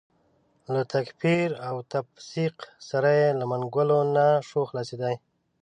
[0.73, 2.55] له تکفیر او تفسیق
[2.89, 5.15] سره یې له منګولو نه شو خلاصېدای.